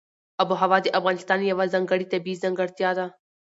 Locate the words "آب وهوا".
0.41-0.77